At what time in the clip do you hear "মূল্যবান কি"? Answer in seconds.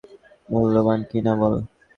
0.49-1.19